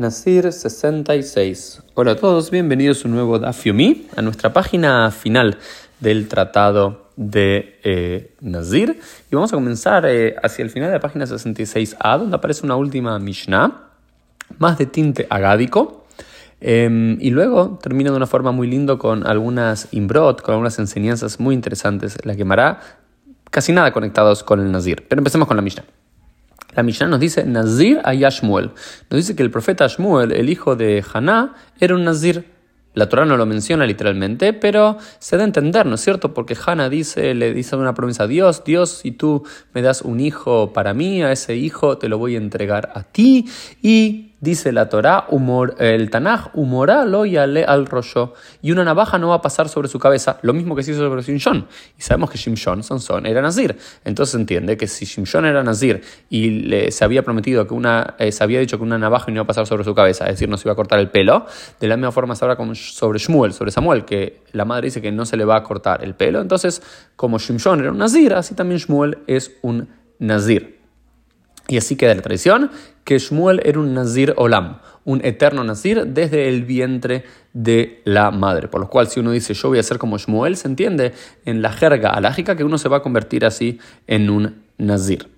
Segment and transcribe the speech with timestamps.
[0.00, 1.82] Nasir 66.
[1.92, 5.58] Hola a todos, bienvenidos a un nuevo Dafyomi, a nuestra página final
[6.00, 8.98] del tratado de eh, Nazir.
[9.30, 12.76] Y vamos a comenzar eh, hacia el final de la página 66a, donde aparece una
[12.76, 13.90] última Mishnah,
[14.58, 16.06] más de tinte agádico.
[16.62, 21.38] Em, y luego termina de una forma muy lindo con algunas imbrot, con algunas enseñanzas
[21.40, 22.80] muy interesantes, la quemará,
[23.50, 25.04] casi nada conectados con el Nazir.
[25.06, 25.84] Pero empecemos con la Mishnah.
[26.74, 28.70] La Mishnah nos dice Nazir a Yashmuel.
[29.10, 32.44] Nos dice que el profeta Shmuel, el hijo de Haná, era un Nazir.
[32.92, 36.34] La Torah no lo menciona literalmente, pero se da a entender, ¿no es cierto?
[36.34, 39.44] Porque Hannah dice, le dice una promesa a Dios, Dios, si tú
[39.74, 43.04] me das un hijo para mí, a ese hijo te lo voy a entregar a
[43.04, 43.48] ti.
[43.80, 44.88] Y Dice la
[45.28, 48.32] humor, el Tanaj, humoralo y ale al rollo.
[48.62, 51.00] Y una navaja no va a pasar sobre su cabeza, lo mismo que se hizo
[51.00, 51.66] sobre Shimshon.
[51.98, 53.76] Y sabemos que Shimshon, Sansón, era Nazir.
[54.02, 58.14] Entonces se entiende que si Shimshon era Nazir y le, se había prometido que una,
[58.18, 60.32] eh, se había dicho que una navaja no iba a pasar sobre su cabeza, es
[60.32, 61.44] decir, no se iba a cortar el pelo,
[61.78, 65.02] de la misma forma se habla como sobre Shmuel, sobre Samuel, que la madre dice
[65.02, 66.40] que no se le va a cortar el pelo.
[66.40, 66.80] Entonces,
[67.14, 70.79] como Shimshon era un Nazir, así también Shmuel es un Nazir.
[71.70, 72.72] Y así queda la tradición
[73.04, 78.66] que Shmuel era un Nazir Olam, un eterno Nazir desde el vientre de la madre.
[78.66, 81.12] Por lo cual, si uno dice yo voy a ser como Shmuel, se entiende
[81.44, 85.28] en la jerga alágica que uno se va a convertir así en un Nazir.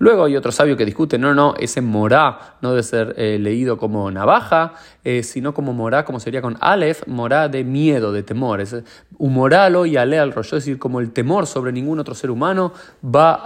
[0.00, 3.76] Luego hay otro sabio que discute, no, no, ese morá no debe ser eh, leído
[3.76, 4.72] como navaja,
[5.04, 8.62] eh, sino como morá, como sería con Aleph, morá de miedo, de temor.
[8.62, 8.74] Es
[9.18, 12.72] humoralo y ale al es decir, como el temor sobre ningún otro ser humano
[13.04, 13.42] va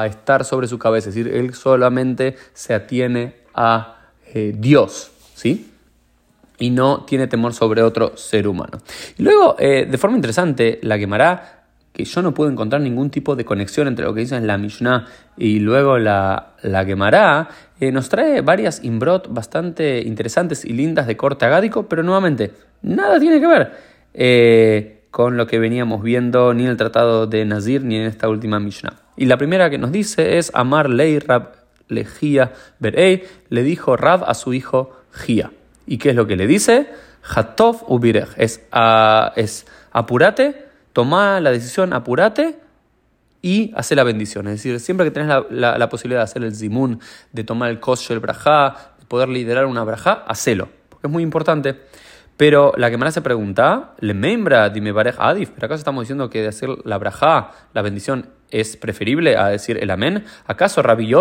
[0.00, 3.98] a estar sobre su cabeza, es decir, él solamente se atiene a
[4.32, 5.74] eh, Dios, ¿sí?
[6.58, 8.78] y no tiene temor sobre otro ser humano.
[9.18, 11.57] Y luego, de forma interesante, la quemará
[11.92, 14.56] que yo no puedo encontrar ningún tipo de conexión entre lo que dice en la
[14.58, 17.48] Mishnah y luego la, la Gemara,
[17.80, 23.18] eh, nos trae varias imbrot bastante interesantes y lindas de corte agádico, pero nuevamente, nada
[23.18, 23.72] tiene que ver
[24.14, 28.28] eh, con lo que veníamos viendo ni en el tratado de Nazir ni en esta
[28.28, 28.94] última Mishnah.
[29.16, 31.56] Y la primera que nos dice es Amar Lei Rab
[31.88, 35.50] Lejía Berei, le dijo Rab a su hijo Gia.
[35.86, 36.86] ¿Y qué es lo que le dice?
[37.34, 40.67] Hatov Ubirej, es, uh, es apurate
[40.98, 42.58] toma la decisión, apurate
[43.40, 44.48] y hace la bendición.
[44.48, 46.98] Es decir, siempre que tenés la, posibilidad de hacer el zimun,
[47.32, 51.22] de tomar el kosher, el brajá, de poder liderar una brajá, hacelo, porque es muy
[51.22, 51.76] importante.
[52.36, 56.30] Pero la que me hace pregunta, le membra dime pareja adif, pero acaso estamos diciendo
[56.30, 60.24] que de hacer la brajá, la bendición, es preferible a decir el amén.
[60.48, 61.14] ¿Acaso Rabbi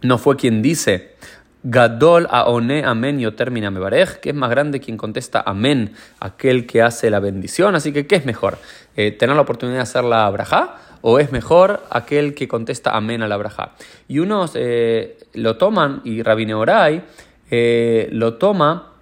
[0.00, 1.16] no fue quien dice
[1.64, 6.82] Gadol aone amén yo termina mebarej, que es más grande quien contesta amén, aquel que
[6.82, 7.76] hace la bendición.
[7.76, 8.58] Así que, ¿qué es mejor?
[8.96, 10.76] Eh, ¿Tener la oportunidad de hacer la braja?
[11.02, 13.72] ¿O es mejor aquel que contesta amén a la braja?
[14.08, 17.02] Y unos eh, lo toman, y Rabine Oray
[17.50, 18.94] eh, lo toma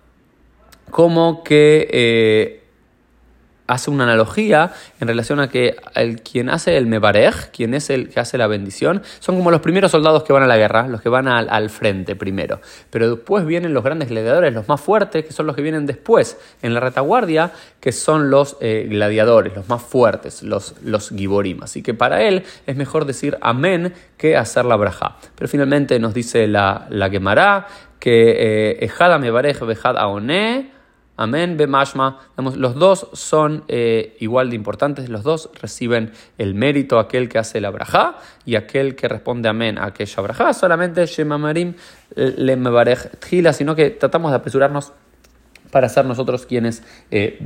[0.91, 2.60] como que
[3.71, 8.09] hace una analogía en relación a que el, quien hace el mebarej, quien es el
[8.09, 11.01] que hace la bendición, son como los primeros soldados que van a la guerra, los
[11.01, 12.61] que van al, frente primero.
[12.91, 16.37] Pero después vienen los grandes gladiadores, los más fuertes, que son los que vienen después
[16.63, 21.63] en la retaguardia, que son los eh, gladiadores, los más fuertes, los, los giborim.
[21.63, 25.17] Así que para él es mejor decir amén que hacer la braja.
[25.37, 27.67] Pero finalmente nos dice la, la Gemara
[28.01, 29.97] que eh, Ejada mebarej bejad
[31.21, 32.19] Amén, Bemashma.
[32.57, 37.61] Los dos son eh, igual de importantes, los dos reciben el mérito, aquel que hace
[37.61, 38.17] la braja
[38.47, 40.55] y aquel que responde amén a aquella braja.
[40.55, 41.75] Solamente Shemamarim
[42.17, 44.95] le mebarej tjila, sino que tratamos de apresurarnos
[45.71, 47.39] para ser nosotros quienes eh,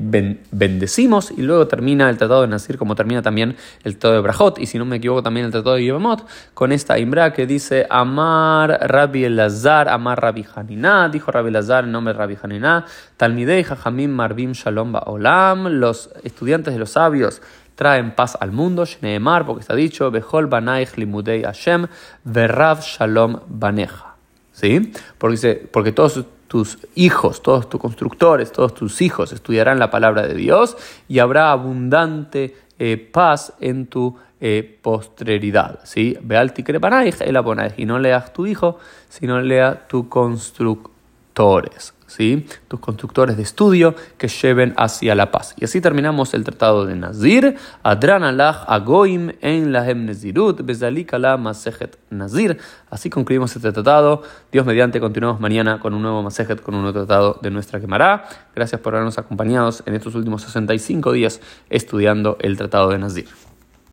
[0.51, 4.59] bendecimos y luego termina el tratado de Nasir como termina también el tratado de Brajot
[4.59, 7.87] y si no me equivoco también el tratado de Yevamot con esta imbra que dice
[7.91, 12.87] Amar Rabbi Elazar, Amar Rabbi Hanina, dijo Rabbi Elazar en nombre de Rabbi Hanina,
[13.17, 17.41] Talmidei Jajamim Marvim Shalom Olam, los estudiantes de los sabios
[17.75, 21.87] traen paz al mundo, Shneemar, porque está dicho, Behol Banaich Limudei Hashem,
[22.25, 24.15] Verrav Shalom Baneja.
[24.53, 24.93] ¿Sí?
[25.19, 30.23] Porque, dice, porque todos tus hijos, todos tus constructores, todos tus hijos estudiarán la palabra
[30.23, 30.77] de Dios
[31.09, 34.79] y habrá abundante eh, paz en tu eh,
[37.77, 38.79] y no leas tu hijo,
[39.09, 40.09] sino lea tu
[41.35, 41.95] constructores.
[42.69, 45.55] tus constructores de estudio que lleven hacia la paz.
[45.59, 47.57] Y así terminamos el tratado de Nazir.
[47.83, 50.61] Adran Allah Agoim en la Nezirut,
[51.39, 52.59] Masejet Nazir.
[52.89, 54.23] Así concluimos este tratado.
[54.53, 58.29] Dios mediante, continuamos mañana con un nuevo Masejet, con un nuevo tratado de nuestra quemará.
[58.55, 63.54] Gracias por habernos acompañado en estos últimos 65 días estudiando el tratado de Nazir.